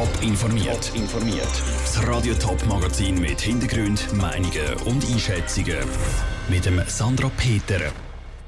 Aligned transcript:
Top 0.00 0.22
informiert. 0.22 0.92
informiert. 0.94 1.62
Das 1.82 2.06
Radio 2.08 2.32
Top 2.32 2.64
Magazin 2.66 3.20
mit 3.20 3.38
Hintergrund, 3.38 4.10
Meinungen 4.14 4.72
und 4.86 5.04
Einschätzungen 5.04 5.76
mit 6.48 6.64
dem 6.64 6.80
Sandra 6.86 7.30
Peter. 7.36 7.92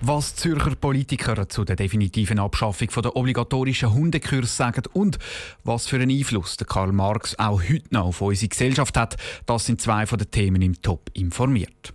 Was 0.00 0.34
Zürcher 0.34 0.74
Politiker 0.74 1.46
zu 1.50 1.66
der 1.66 1.76
definitiven 1.76 2.38
Abschaffung 2.38 2.88
der 3.02 3.14
obligatorischen 3.16 3.92
Hundekurs 3.92 4.56
sagen 4.56 4.84
und 4.94 5.18
was 5.62 5.88
für 5.88 5.96
einen 5.96 6.10
Einfluss 6.10 6.56
der 6.56 6.66
Karl 6.66 6.90
Marx 6.90 7.38
auch 7.38 7.60
heute 7.60 7.84
noch 7.90 8.06
auf 8.06 8.22
unsere 8.22 8.48
Gesellschaft 8.48 8.96
hat, 8.96 9.16
das 9.44 9.66
sind 9.66 9.78
zwei 9.78 10.06
von 10.06 10.18
den 10.18 10.30
Themen 10.30 10.62
im 10.62 10.80
Top 10.80 11.10
informiert. 11.12 11.92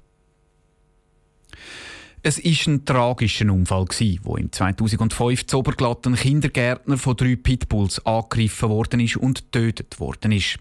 Es 2.27 2.43
war 2.43 2.73
ein 2.73 2.83
tragischer 2.83 3.49
Unfall, 3.49 3.85
wo 4.23 4.35
im 4.35 4.51
2005 4.51 5.45
zu 5.45 5.59
Oberglatt 5.59 6.05
ein 6.05 6.15
Kindergärtner 6.15 6.97
von 6.97 7.15
drei 7.15 7.37
Pitbulls 7.37 8.05
angegriffen 8.05 8.67
worden 8.67 8.99
ist 8.99 9.15
und 9.15 9.49
getötet 9.49 9.97
worden 10.01 10.33
ist. 10.33 10.59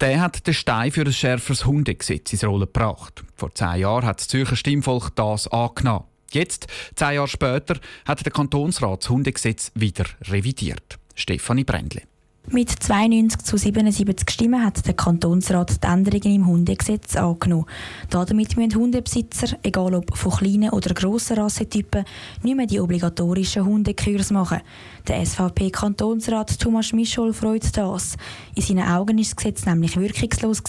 Der 0.00 0.20
hat 0.20 0.44
den 0.48 0.52
Stein 0.52 0.90
für 0.90 1.02
ein 1.02 1.12
schärferes 1.12 1.64
Hundegesetz 1.64 2.32
ins 2.32 2.42
Rollen 2.42 2.62
gebracht. 2.62 3.22
Vor 3.36 3.54
zehn 3.54 3.82
Jahren 3.82 4.04
hat 4.04 4.18
das 4.18 4.26
Zürcher 4.26 4.56
Stimmvolk 4.56 5.14
das 5.14 5.46
angenommen. 5.46 6.06
Jetzt, 6.32 6.66
zehn 6.96 7.14
Jahre 7.14 7.28
später, 7.28 7.78
hat 8.04 8.26
der 8.26 8.32
Kantonsrat 8.32 9.04
das 9.04 9.10
Hundegesetz 9.10 9.70
wieder 9.76 10.06
revidiert. 10.22 10.98
Stefanie 11.14 11.62
Brändle. 11.62 12.09
Mit 12.48 12.70
92 12.70 13.42
zu 13.42 13.56
77 13.56 14.28
Stimmen 14.28 14.64
hat 14.64 14.84
der 14.84 14.94
Kantonsrat 14.94 15.84
die 15.84 15.86
Änderungen 15.86 16.34
im 16.34 16.46
Hundegesetz 16.48 17.14
angenommen. 17.14 17.66
Damit 18.08 18.56
müssen 18.56 18.74
Hundebesitzer, 18.74 19.56
egal 19.62 19.94
ob 19.94 20.16
von 20.16 20.32
kleinen 20.32 20.70
oder 20.70 20.92
grossen 20.92 21.38
Rassetypen, 21.38 22.04
nicht 22.42 22.56
mehr 22.56 22.66
die 22.66 22.80
obligatorischen 22.80 23.64
Hundekurs 23.64 24.32
machen. 24.32 24.62
Der 25.06 25.24
SVP-Kantonsrat 25.24 26.58
Thomas 26.58 26.92
Mischol 26.92 27.32
freut 27.32 27.76
das. 27.76 28.16
In 28.56 28.62
seinen 28.62 28.88
Augen 28.88 29.18
ist 29.18 29.30
das 29.30 29.36
Gesetz 29.36 29.66
nämlich 29.66 29.96
wirkungslos 29.96 30.62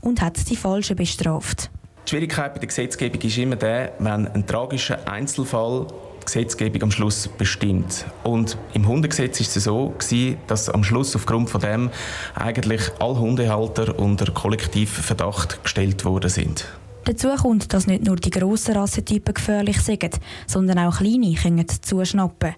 und 0.00 0.22
hat 0.22 0.48
die 0.48 0.56
Falschen 0.56 0.96
bestraft. 0.96 1.70
Die 2.06 2.10
Schwierigkeit 2.10 2.54
bei 2.54 2.60
der 2.60 2.68
Gesetzgebung 2.68 3.20
ist 3.20 3.36
immer 3.36 3.56
der, 3.56 3.92
wenn 3.98 4.28
ein 4.28 4.46
tragischer 4.46 5.06
Einzelfall 5.06 5.88
Gesetzgebung 6.26 6.82
am 6.82 6.90
Schluss 6.90 7.28
bestimmt. 7.28 8.04
Und 8.22 8.58
im 8.74 8.86
Hundegesetz 8.86 9.40
ist 9.40 9.56
es 9.56 9.64
so 9.64 9.94
gewesen, 9.98 10.36
dass 10.46 10.68
am 10.68 10.84
Schluss 10.84 11.16
aufgrund 11.16 11.48
von 11.48 11.60
dem 11.60 11.90
eigentlich 12.34 12.82
alle 12.98 13.18
Hundehalter 13.18 13.98
unter 13.98 14.30
Kollektivverdacht 14.32 15.62
gestellt 15.62 16.04
worden 16.04 16.28
sind. 16.28 16.66
Dazu 17.04 17.28
kommt, 17.28 17.72
dass 17.72 17.86
nicht 17.86 18.04
nur 18.04 18.16
die 18.16 18.30
grossen 18.30 18.74
Rassentypen 18.74 19.34
gefährlich 19.34 19.80
sind, 19.80 20.18
sondern 20.46 20.80
auch 20.80 20.98
kleine 20.98 21.34
können 21.34 21.66
zuschnappen. 21.68 22.56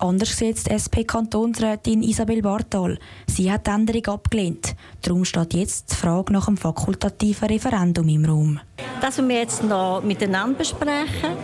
Anders 0.00 0.34
sieht 0.34 0.66
die 0.66 0.70
SP-Kantonsrätin 0.72 2.02
Isabel 2.02 2.40
Bartal. 2.40 2.98
Sie 3.26 3.52
hat 3.52 3.66
die 3.66 3.70
Änderung 3.70 4.06
abgelehnt. 4.06 4.74
Darum 5.02 5.26
steht 5.26 5.52
jetzt 5.52 5.92
die 5.92 5.96
Frage 5.96 6.32
nach 6.32 6.46
dem 6.46 6.56
fakultativen 6.56 7.48
Referendum 7.48 8.08
im 8.08 8.24
Raum. 8.24 8.60
Das 9.02 9.18
wir 9.18 9.36
jetzt 9.36 9.62
noch 9.62 10.02
miteinander 10.02 10.56
besprechen 10.56 11.36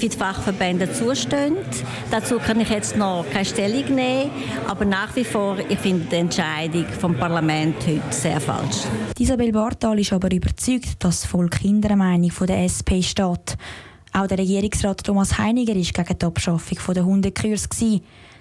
wie 0.00 0.08
die 0.08 0.16
Fachverbände 0.16 0.92
zustehen. 0.92 1.56
Dazu 2.10 2.38
kann 2.38 2.60
ich 2.60 2.70
jetzt 2.70 2.96
noch 2.96 3.24
keine 3.30 3.44
Stellung 3.44 3.94
nehmen, 3.94 4.30
aber 4.66 4.84
nach 4.84 5.14
wie 5.16 5.24
vor 5.24 5.58
ich 5.68 5.78
finde 5.78 6.06
die 6.06 6.16
Entscheidung 6.16 6.86
vom 6.86 7.16
Parlament 7.16 7.76
heute 7.86 8.00
sehr 8.10 8.40
falsch. 8.40 8.84
Isabel 9.18 9.52
Bartal 9.52 9.98
ist 9.98 10.12
aber 10.12 10.30
überzeugt, 10.30 11.04
dass 11.04 11.22
das 11.22 11.24
Volk 11.26 11.56
hinter 11.58 11.88
der 11.88 11.96
Meinung 11.96 12.30
der 12.46 12.64
SP 12.64 13.02
steht. 13.02 13.56
Auch 14.12 14.26
der 14.26 14.38
Regierungsrat 14.38 15.04
Thomas 15.04 15.38
Heiniger 15.38 15.74
war 15.74 15.82
gegen 15.82 16.18
die 16.18 16.26
Abschaffung 16.26 16.94
der 16.94 17.04
Hundekurs. 17.04 17.68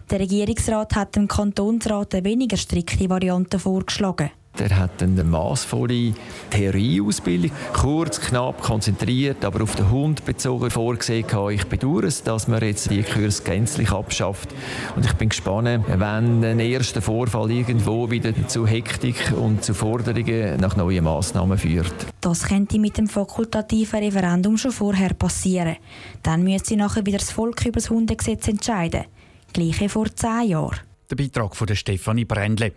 Der 0.10 0.20
Regierungsrat 0.20 0.96
hat 0.96 1.16
dem 1.16 1.28
Kantonsrat 1.28 2.16
eine 2.16 2.24
weniger 2.24 2.58
strikte 2.58 3.10
Variante 3.10 3.60
vorgeschlagen. 3.60 4.32
Er 4.60 4.78
hat 4.78 5.04
eine 5.04 5.24
maßvolle 5.24 6.14
Theorieausbildung, 6.50 7.52
kurz, 7.74 8.20
knapp, 8.20 8.62
konzentriert, 8.62 9.46
aber 9.46 9.64
auf 9.64 9.76
den 9.76 9.90
Hund 9.92 10.26
bezogen 10.26 10.70
vorgesehen. 10.70 11.26
Ich 11.52 11.66
bedauere 11.66 12.06
es, 12.06 12.24
dass 12.24 12.48
man 12.48 12.62
jetzt 12.62 12.90
die 12.90 13.04
Kurs 13.04 13.44
gänzlich 13.44 13.92
abschafft. 13.92 14.50
Und 14.96 15.06
ich 15.06 15.14
bin 15.14 15.30
gespannt, 15.30 15.86
wenn 15.88 16.44
ein 16.44 16.60
erster 16.60 17.02
Vorfall 17.02 17.52
irgendwo 17.52 18.10
wieder 18.10 18.34
zu 18.48 18.66
Hektik 18.66 19.34
und 19.40 19.64
zu 19.64 19.74
Forderungen 19.74 20.60
nach 20.60 20.76
neuen 20.76 21.04
Massnahmen 21.04 21.58
führt. 21.58 21.94
Das 22.22 22.44
könnte 22.44 22.80
mit 22.80 22.98
dem 22.98 23.08
fakultativen 23.08 24.00
Referendum 24.00 24.58
schon 24.58 24.72
vorher 24.72 25.14
passieren. 25.14 25.78
Dann 26.24 26.44
müsste 26.44 26.76
nachher 26.78 27.06
wieder 27.06 27.20
das 27.20 27.32
Volk 27.32 27.66
über 27.66 27.80
das 27.80 27.90
Hundegesetz 27.90 28.48
entscheiden. 28.48 29.06
Gleiche 29.54 29.90
vor 29.90 30.14
zehn 30.14 30.50
Jahren. 30.50 30.87
Der 31.10 31.16
Beitrag 31.16 31.56
von 31.56 31.68
der 31.68 31.76
Stefanie 31.76 32.26
Brändle. 32.26 32.74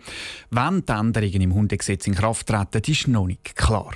Wann 0.51 0.85
die 0.85 0.91
Änderungen 0.91 1.41
im 1.41 1.53
Hundegesetz 1.53 2.07
in 2.07 2.15
Kraft 2.15 2.47
treten, 2.47 2.89
ist 2.89 3.07
noch 3.07 3.27
nicht 3.27 3.55
klar. 3.55 3.93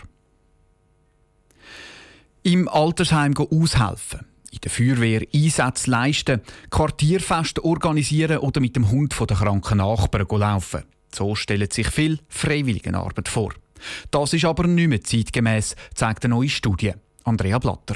Im 2.43 2.67
Altersheim 2.67 3.33
aushelfen, 3.35 4.25
in 4.51 4.59
der 4.61 4.71
Feuerwehr 4.71 5.21
Einsätze 5.33 5.89
leisten, 5.89 6.41
Quartierfeste 6.69 7.63
organisieren 7.63 8.39
oder 8.39 8.61
mit 8.61 8.75
dem 8.75 8.91
Hund 8.91 9.15
den 9.19 9.37
kranken 9.37 9.77
Nachbarn 9.77 10.27
laufen. 10.29 10.83
So 11.13 11.33
stellen 11.35 11.71
sich 11.71 11.87
viel 11.87 12.19
Freiwilligenarbeit 12.27 13.29
vor. 13.29 13.53
Das 14.11 14.33
ist 14.33 14.45
aber 14.45 14.67
nicht 14.67 14.89
mehr 14.89 15.01
zeitgemäß, 15.01 15.75
zeigt 15.93 16.25
eine 16.25 16.35
neue 16.35 16.49
Studie. 16.49 16.93
Andrea 17.23 17.57
Blatter. 17.57 17.95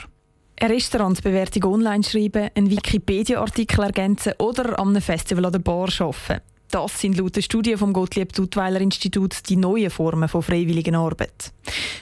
Eine 0.62 0.74
Restaurantsbewertung 0.74 1.64
online 1.74 2.04
schreiben, 2.04 2.50
einen 2.54 2.70
Wikipedia-Artikel 2.70 3.82
ergänzen 3.82 4.34
oder 4.40 4.78
an 4.78 4.90
einem 4.90 5.02
Festival 5.02 5.46
oder 5.46 5.60
Bar 5.60 5.88
arbeiten. 6.00 6.42
Das 6.70 7.00
sind 7.00 7.18
laut 7.18 7.38
der 7.38 7.42
Studie 7.42 7.78
vom 7.78 7.94
Gottlieb 7.94 8.34
Duttweiler 8.34 8.82
Institut 8.82 9.48
die 9.48 9.56
neuen 9.56 9.90
Formen 9.90 10.28
von 10.28 10.42
freiwilligen 10.42 10.96
Arbeit. 10.96 11.54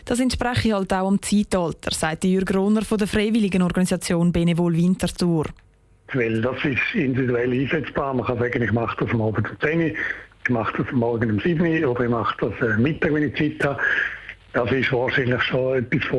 Das 0.06 0.20
entspreche 0.20 0.74
halt 0.74 0.92
auch 0.92 1.08
am 1.08 1.22
Zeitalter, 1.22 1.92
sagt 1.94 2.24
Jürg 2.24 2.52
Rohner 2.52 2.82
von 2.82 2.98
der 2.98 3.08
freiwilligen 3.08 3.62
Organisation 3.62 4.32
Benevol 4.32 4.76
Winterthur. 4.76 5.46
Weil 6.14 6.42
das 6.42 6.58
ist 6.66 6.96
individuell 6.96 7.52
einsetzbar. 7.54 8.16
Man 8.16 8.26
kann 8.26 8.40
sagen, 8.40 8.64
ich 8.64 8.72
mache 8.72 9.06
das 9.06 9.14
am 9.14 9.22
Abend 9.22 9.48
um 9.52 9.60
10 9.60 9.80
Uhr, 9.80 9.86
ich 9.86 10.50
mache 10.50 10.82
das 10.82 10.88
am 10.92 11.00
Morgen 11.00 11.30
um 11.30 11.40
7 11.40 11.62
Uhr 11.62 11.92
oder 11.92 12.06
ich 12.06 12.10
mache 12.10 12.36
das 12.40 12.70
am 12.72 12.82
Mittag, 12.82 13.14
wenn 13.14 13.32
ich 13.32 13.36
Zeit 13.36 13.64
habe. 13.64 13.80
Das 14.54 14.72
ist 14.72 14.92
wahrscheinlich 14.92 15.44
schon 15.44 15.78
etwas 15.78 16.10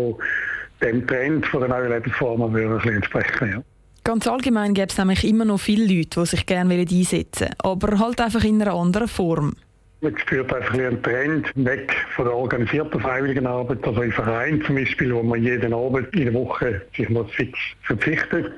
dem 0.83 1.07
Trend 1.07 1.47
von 1.47 1.61
der 1.61 1.69
neuen 1.69 1.91
Lebensform 1.91 2.53
würde 2.53 2.81
ein 2.83 2.97
entsprechen. 2.97 3.51
Ja. 3.51 3.63
Ganz 4.05 4.27
allgemein 4.27 4.75
gäbe 4.75 4.89
es 4.89 4.99
nämlich 4.99 5.25
immer 5.25 5.45
noch 5.45 5.61
viele 5.61 5.85
Leute, 5.85 6.21
die 6.21 6.27
sich 6.27 6.47
gerne 6.47 6.75
einsetzen 6.75 7.49
wollen, 7.63 7.79
aber 7.81 7.99
halt 7.99 8.21
einfach 8.21 8.45
in 8.45 8.63
einer 8.63 8.73
anderen 8.73 9.09
Form. 9.09 9.55
Man 10.01 10.17
spürt 10.17 10.53
einfach 10.55 10.75
einen 10.75 11.03
Trend 11.03 11.51
weg 11.57 11.93
von 12.15 12.25
der 12.25 12.35
organisierten 12.35 13.01
Freiwilligenarbeit, 13.01 13.85
also 13.87 14.01
in 14.01 14.13
Vereinen 14.13 14.63
zum 14.65 14.77
Beispiel, 14.77 15.13
wo 15.13 15.23
man 15.23 15.43
jeden 15.43 15.75
Abend 15.75 16.15
in 16.15 16.27
der 16.27 16.35
Woche 16.35 16.83
sich 16.97 17.09
muss 17.09 17.31
fix 17.33 17.59
verpflichtet, 17.83 18.53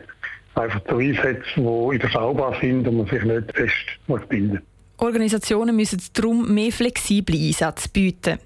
einfach 0.54 0.84
zu 0.84 0.98
Einsätzen, 0.98 1.42
die 1.56 1.96
überschaubar 1.96 2.56
sind 2.60 2.86
und 2.86 2.98
man 2.98 3.06
sich 3.06 3.24
nicht 3.24 3.52
fest 3.54 3.86
muss 4.06 4.20
binden 4.28 4.60
Organisationen 4.98 5.74
müssen 5.74 6.00
darum 6.12 6.52
mehr 6.52 6.70
flexible 6.72 7.34
Einsätze 7.34 7.88
bieten. 7.88 8.38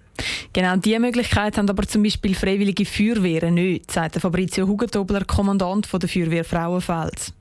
Genau 0.53 0.77
diese 0.77 0.99
Möglichkeit 1.01 1.57
haben 1.59 1.69
aber 1.69 1.87
zum 1.87 2.03
Beispiel 2.03 2.35
freiwillige 2.35 2.85
Feuerwehren 2.85 3.55
nicht, 3.55 3.91
sagt 3.91 4.17
Fabrizio 4.17 4.67
Hugentobler, 4.67 5.25
Kommandant 5.25 5.89
der 5.93 6.09
Feuerwehr 6.09 6.45
Frauenfels. 6.45 7.33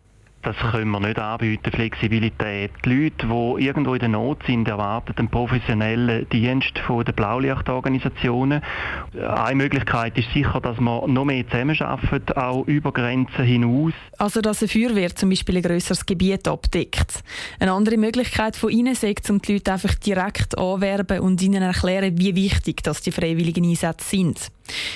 Das 0.43 0.57
können 0.57 0.91
wir 0.91 0.99
nicht 0.99 1.17
anbieten, 1.17 1.71
Flexibilität. 1.71 2.71
Die 2.83 2.89
Leute, 2.89 3.27
die 3.27 3.65
irgendwo 3.65 3.93
in 3.93 3.99
der 4.01 4.09
Not 4.09 4.39
sind, 4.45 4.67
erwarten 4.67 5.13
einen 5.15 5.29
professionellen 5.29 6.27
Dienst 6.29 6.77
von 6.79 7.05
den 7.05 7.15
Blaulichtorganisationen. 7.15 8.61
Eine 9.25 9.55
Möglichkeit 9.55 10.17
ist 10.17 10.29
sicher, 10.33 10.59
dass 10.59 10.81
wir 10.81 11.07
noch 11.07 11.23
mehr 11.23 11.47
zusammenarbeiten, 11.47 12.33
auch 12.35 12.67
über 12.67 12.91
Grenzen 12.91 13.45
hinaus. 13.45 13.93
Also, 14.17 14.41
dass 14.41 14.61
eine 14.61 14.67
Feuerwehr 14.67 15.15
zum 15.15 15.29
Beispiel 15.29 15.55
ein 15.55 15.63
grösseres 15.63 16.05
Gebiet 16.05 16.45
abdeckt. 16.45 17.23
Eine 17.61 17.71
andere 17.71 17.95
Möglichkeit 17.95 18.57
von 18.57 18.69
Ihnen 18.69 18.93
ist, 18.93 19.29
um 19.29 19.41
die 19.41 19.53
Leute 19.53 19.71
einfach 19.71 19.95
direkt 19.95 20.57
anwerben 20.57 21.21
und 21.21 21.41
ihnen 21.41 21.63
erklären, 21.63 22.17
wie 22.17 22.35
wichtig 22.35 22.83
dass 22.83 23.01
die 23.01 23.11
freiwilligen 23.11 23.63
Einsätze 23.63 24.09
sind. 24.09 24.51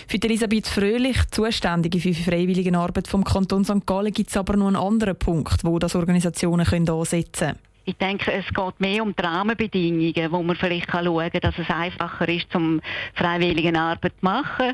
Für 0.07 0.17
Elisabeth 0.21 0.67
Fröhlich, 0.67 1.17
Zuständige 1.31 1.99
für 1.99 2.09
die 2.09 2.23
Freiwilligenarbeit 2.23 3.07
vom 3.07 3.23
Kanton 3.23 3.65
St. 3.65 3.85
Gallen, 3.85 4.13
gibt 4.13 4.29
es 4.29 4.37
aber 4.37 4.55
noch 4.55 4.67
einen 4.67 4.75
anderen 4.75 5.17
Punkt, 5.17 5.63
wo 5.63 5.79
das 5.79 5.95
Organisationen 5.95 6.65
können 6.65 6.89
ansetzen 6.89 7.47
können. 7.47 7.59
Ich 7.85 7.95
denke, 7.95 8.33
es 8.33 8.45
geht 8.53 8.79
mehr 8.79 9.01
um 9.01 9.15
die 9.15 9.23
Rahmenbedingungen, 9.23 10.31
wo 10.31 10.43
man 10.43 10.57
vielleicht 10.57 10.91
schauen 10.91 11.31
kann, 11.31 11.41
dass 11.41 11.57
es 11.57 11.69
einfacher 11.69 12.27
ist, 12.27 12.51
zum 12.51 12.81
Freiwilligenarbeit 13.15 14.13
zu 14.19 14.25
machen. 14.25 14.73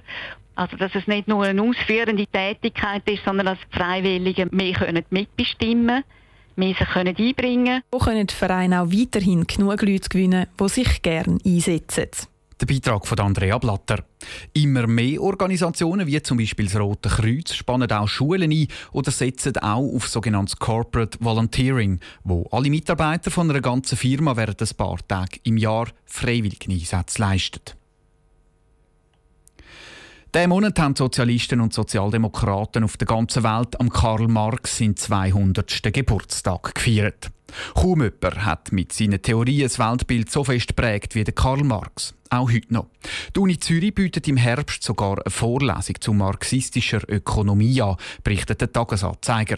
Also, 0.55 0.77
dass 0.77 0.93
es 0.95 1.07
nicht 1.07 1.27
nur 1.27 1.43
eine 1.43 1.61
ausführende 1.61 2.25
Tätigkeit 2.27 3.03
ist, 3.07 3.23
sondern 3.23 3.47
dass 3.47 3.57
Freiwillige 3.71 4.47
mehr 4.51 4.73
können 4.73 5.03
mitbestimmen 5.09 5.87
können 5.87 6.03
mehr 6.55 6.75
sich 6.75 6.87
können 6.87 7.15
einbringen 7.15 7.65
können. 7.65 7.83
So 7.91 7.99
können 7.99 8.27
die 8.27 8.33
Vereine 8.33 8.81
auch 8.81 8.91
weiterhin 8.91 9.45
genug 9.47 9.81
Leute 9.81 10.09
gewinnen, 10.09 10.47
die 10.59 10.69
sich 10.69 11.01
gerne 11.01 11.37
einsetzen. 11.45 12.09
Der 12.63 12.73
Beitrag 12.73 13.05
von 13.05 13.19
Andrea 13.19 13.57
Blatter. 13.57 14.05
Immer 14.53 14.87
mehr 14.87 15.21
Organisationen, 15.21 16.07
wie 16.07 16.21
zum 16.21 16.37
Beispiel 16.37 16.67
das 16.67 16.79
Rote 16.79 17.09
Kreuz, 17.09 17.53
spannen 17.53 17.91
auch 17.91 18.07
Schulen 18.07 18.53
ein 18.53 18.67
oder 18.93 19.11
setzen 19.11 19.57
auch 19.57 19.93
auf 19.93 20.07
sogenanntes 20.07 20.55
Corporate 20.55 21.17
Volunteering, 21.19 21.99
wo 22.23 22.47
alle 22.53 22.69
Mitarbeiter 22.69 23.31
von 23.31 23.49
einer 23.49 23.59
ganzen 23.59 23.97
Firma 23.97 24.37
während 24.37 24.61
ein 24.61 24.77
paar 24.77 24.97
Tage 25.05 25.39
im 25.43 25.57
Jahr 25.57 25.89
freiwillige 26.05 26.71
Einsätze 26.71 27.21
leisten. 27.21 27.59
Diesen 30.33 30.47
Monat 30.47 30.79
haben 30.79 30.95
Sozialisten 30.95 31.59
und 31.59 31.73
Sozialdemokraten 31.73 32.85
auf 32.85 32.95
der 32.95 33.07
ganzen 33.07 33.43
Welt 33.43 33.77
am 33.77 33.89
Karl 33.89 34.29
Marx 34.29 34.77
seinen 34.77 34.95
200. 34.95 35.91
Geburtstag 35.91 36.75
gefeiert. 36.75 37.29
Kaum 37.73 38.01
jemand 38.01 38.45
hat 38.45 38.71
mit 38.71 38.93
seinen 38.93 39.21
Theorien 39.21 39.63
das 39.63 39.79
Weltbild 39.79 40.31
so 40.31 40.43
fest 40.43 40.75
prägt 40.75 41.15
wie 41.15 41.23
der 41.23 41.33
Karl 41.33 41.63
Marx. 41.63 42.13
Auch 42.29 42.51
heute 42.51 42.73
noch. 42.73 42.87
Die 43.35 43.39
Uni 43.39 43.59
Zürich 43.59 43.93
bietet 43.93 44.27
im 44.27 44.37
Herbst 44.37 44.83
sogar 44.83 45.19
eine 45.19 45.31
Vorlesung 45.31 45.99
zu 45.99 46.13
marxistischer 46.13 47.01
Ökonomie 47.07 47.81
an, 47.81 47.97
berichtet 48.23 48.61
der 48.61 48.71
Tagesanzeiger. 48.71 49.57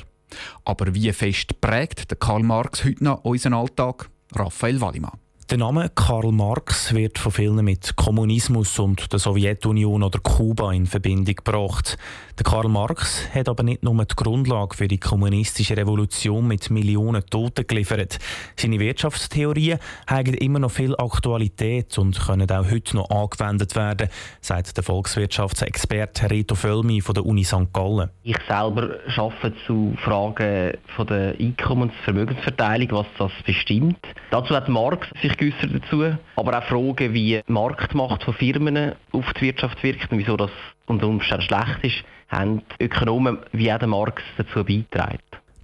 Aber 0.66 0.94
wie 0.94 1.12
fest 1.14 1.62
prägt 1.62 2.12
der 2.12 2.18
Karl 2.18 2.44
Marx 2.44 2.84
heute 2.84 3.04
noch 3.04 3.24
unseren 3.24 3.54
Alltag? 3.54 4.10
Raphael 4.34 4.82
Wallimann. 4.82 5.25
Der 5.52 5.60
Name 5.60 5.92
Karl 5.94 6.32
Marx 6.32 6.92
wird 6.96 7.20
von 7.20 7.32
vielen 7.32 7.64
mit 7.64 7.96
Kommunismus 7.96 8.80
und 8.80 9.14
der 9.14 9.20
Sowjetunion 9.20 10.02
oder 10.02 10.18
Kuba 10.18 10.74
in 10.74 10.88
Verbindung 10.88 11.36
gebracht. 11.36 12.00
Der 12.40 12.44
Karl 12.44 12.68
Marx 12.68 13.30
hat 13.32 13.48
aber 13.48 13.62
nicht 13.62 13.84
nur 13.84 13.94
die 14.04 14.16
Grundlage 14.16 14.76
für 14.76 14.88
die 14.88 14.98
kommunistische 14.98 15.78
Revolution 15.78 16.48
mit 16.48 16.72
Millionen 16.72 17.24
Toten 17.28 17.68
geliefert. 17.68 18.18
Seine 18.56 18.80
Wirtschaftstheorien 18.80 19.78
haben 20.08 20.34
immer 20.34 20.58
noch 20.58 20.72
viel 20.72 20.96
Aktualität 20.96 21.96
und 22.00 22.20
können 22.20 22.50
auch 22.50 22.72
heute 22.72 22.96
noch 22.96 23.12
angewendet 23.12 23.76
werden, 23.76 24.10
sagt 24.42 24.76
der 24.76 24.84
Volkswirtschaftsexperte 24.84 26.32
Reto 26.32 26.56
Völmi 26.56 27.02
von 27.02 27.14
der 27.14 27.24
Uni 27.24 27.44
St. 27.44 27.72
Gallen. 27.72 28.10
Ich 28.24 28.38
selber 28.48 28.96
arbeite 29.16 29.54
zu 29.68 29.96
Fragen 30.04 30.74
von 30.96 31.06
der 31.06 31.36
Einkommensvermögensverteilung, 31.40 32.90
was 32.94 33.08
das 33.20 33.32
bestimmt. 33.46 34.00
Dazu 34.32 34.56
hat 34.56 34.68
Marx 34.70 35.08
sich 35.22 35.35
sich 35.40 35.52
geäußert 35.52 35.84
dazu. 35.84 36.18
Aber 36.36 36.58
auch 36.58 36.64
Fragen, 36.64 37.14
wie 37.14 37.42
die 37.42 37.52
Marktmacht 37.52 38.24
von 38.24 38.34
Firmen 38.34 38.94
auf 39.12 39.34
die 39.34 39.42
Wirtschaft 39.42 39.82
wirkt 39.84 40.12
und 40.12 40.20
wieso 40.20 40.38
das 40.38 40.52
unter 40.88 41.08
Umständen 41.08 41.44
schlecht 41.44 41.84
ist, 41.84 42.04
haben 42.30 42.62
Ökonomen 42.80 43.40
wie 43.52 43.72
auch 43.72 43.80
der 43.80 43.88
Marx 43.88 44.22
dazu 44.38 44.64
beigetragen. 44.64 45.20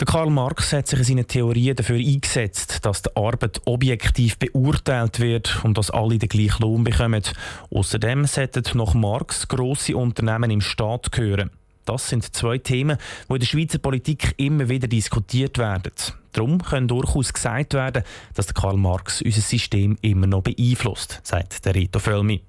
Karl 0.05 0.31
Marx 0.31 0.73
hat 0.73 0.87
sich 0.87 0.99
in 0.99 1.05
seinen 1.05 1.27
Theorien 1.27 1.75
dafür 1.75 1.97
eingesetzt, 1.97 2.83
dass 2.85 3.03
die 3.03 3.15
Arbeit 3.15 3.61
objektiv 3.65 4.37
beurteilt 4.39 5.19
wird 5.19 5.63
und 5.63 5.77
dass 5.77 5.91
alle 5.91 6.17
den 6.17 6.27
gleichen 6.27 6.63
Lohn 6.63 6.83
bekommen. 6.83 7.21
Außerdem 7.69 8.25
sollten 8.25 8.77
nach 8.77 8.95
Marx 8.95 9.47
grosse 9.47 9.95
Unternehmen 9.95 10.49
im 10.49 10.61
Staat 10.61 11.11
gehören. 11.11 11.51
Das 11.85 12.09
sind 12.09 12.35
zwei 12.35 12.57
Themen, 12.57 12.97
die 13.27 13.33
in 13.33 13.39
der 13.39 13.47
Schweizer 13.47 13.79
Politik 13.79 14.33
immer 14.37 14.69
wieder 14.69 14.87
diskutiert 14.87 15.57
werden. 15.57 15.91
Darum 16.33 16.61
kann 16.61 16.87
durchaus 16.87 17.33
gesagt 17.33 17.73
werden, 17.73 18.03
dass 18.35 18.53
Karl 18.53 18.77
Marx 18.77 19.21
unser 19.21 19.41
System 19.41 19.97
immer 20.01 20.27
noch 20.27 20.43
beeinflusst, 20.43 21.19
sagt 21.23 21.65
der 21.65 21.75
Rito 21.75 21.99
Völmi. 21.99 22.41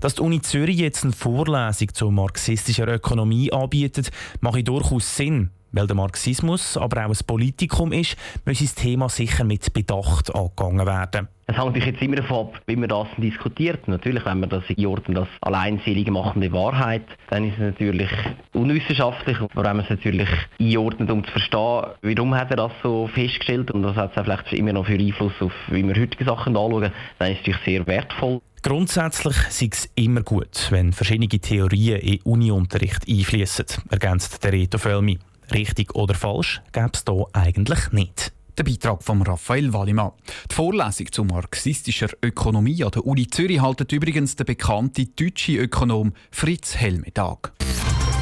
Dass 0.00 0.16
die 0.16 0.20
Uni 0.20 0.42
Zürich 0.42 0.78
jetzt 0.78 1.04
eine 1.04 1.12
Vorlesung 1.12 1.94
zur 1.94 2.12
marxistischen 2.12 2.88
Ökonomie 2.88 3.50
anbietet, 3.52 4.10
macht 4.40 4.68
durchaus 4.68 5.16
Sinn. 5.16 5.50
Weil 5.74 5.88
der 5.88 5.96
Marxismus 5.96 6.76
aber 6.76 7.04
auch 7.04 7.10
ein 7.10 7.26
Politikum 7.26 7.90
ist, 7.90 8.16
muss 8.46 8.60
das 8.60 8.76
Thema 8.76 9.08
sicher 9.08 9.42
mit 9.42 9.72
Bedacht 9.72 10.32
angegangen 10.32 10.86
werden. 10.86 11.26
Es 11.46 11.58
hängt 11.58 11.76
jetzt 11.76 12.00
immer 12.00 12.16
davon 12.16 12.46
ab, 12.46 12.62
wie 12.66 12.76
man 12.76 12.88
das 12.88 13.08
diskutiert. 13.18 13.88
Natürlich, 13.88 14.24
wenn 14.24 14.38
man 14.38 14.50
das 14.50 14.62
einordnet 14.68 15.18
als 15.18 15.28
alleinselige 15.40 16.12
machende 16.12 16.52
Wahrheit, 16.52 17.04
dann 17.28 17.48
ist 17.48 17.54
es 17.54 17.58
natürlich 17.58 18.08
unwissenschaftlich. 18.52 19.40
Und 19.40 19.50
wenn 19.56 19.64
man 19.64 19.80
es 19.80 19.90
natürlich 19.90 20.28
einordnet, 20.60 21.10
um 21.10 21.24
zu 21.24 21.32
verstehen, 21.32 21.82
warum 22.02 22.34
hat 22.36 22.52
er 22.52 22.56
das 22.56 22.72
so 22.80 23.08
festgestellt 23.08 23.72
und 23.72 23.82
das 23.82 23.96
hat 23.96 24.16
es 24.16 24.22
vielleicht 24.22 24.52
immer 24.52 24.72
noch 24.72 24.86
für 24.86 24.94
Einfluss 24.94 25.34
auf, 25.40 25.52
wie 25.68 25.82
wir 25.82 26.00
heutige 26.00 26.24
Sachen 26.24 26.56
anschauen, 26.56 26.92
dann 27.18 27.32
ist 27.32 27.40
es 27.40 27.46
natürlich 27.48 27.64
sehr 27.64 27.86
wertvoll. 27.88 28.40
Grundsätzlich 28.62 29.36
sei 29.50 29.68
es 29.72 29.90
immer 29.96 30.22
gut, 30.22 30.68
wenn 30.70 30.92
verschiedene 30.92 31.28
Theorien 31.28 31.98
in 31.98 32.20
Uniunterricht 32.22 33.08
einfließen, 33.08 33.66
ergänzt 33.90 34.42
der 34.44 34.52
Reto 34.52 34.78
Völmi. 34.78 35.18
Richtig 35.52 35.94
oder 35.94 36.14
falsch 36.14 36.62
gäbe 36.72 36.90
es 36.94 37.04
hier 37.06 37.26
eigentlich 37.32 37.92
nicht. 37.92 38.32
Der 38.56 38.64
Beitrag 38.64 39.02
von 39.02 39.20
Raphael 39.22 39.72
Wallimann. 39.72 40.12
Die 40.50 40.54
Vorlesung 40.54 41.10
zu 41.10 41.24
marxistischer 41.24 42.08
Ökonomie 42.22 42.84
an 42.84 42.92
der 42.92 43.04
Uni 43.04 43.26
Zürich 43.26 43.60
haltet 43.60 43.90
übrigens 43.90 44.36
der 44.36 44.44
bekannte 44.44 45.06
deutsche 45.06 45.56
Ökonom 45.56 46.12
Fritz 46.30 46.76
Helmetag. 46.76 47.52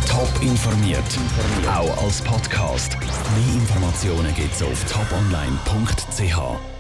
Top 0.09 0.31
informiert, 0.43 1.05
auch 1.67 2.03
als 2.03 2.23
Podcast. 2.23 2.97
Mehr 2.99 3.55
Informationen 3.55 4.35
gibt 4.35 4.55
es 4.55 4.63
auf 4.63 4.85
toponline.ch. 4.91 6.72